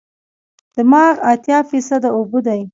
[0.75, 2.61] دماغ اتیا فیصده اوبه دي.